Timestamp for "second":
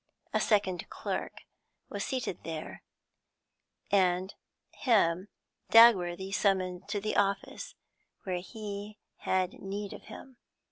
0.39-0.89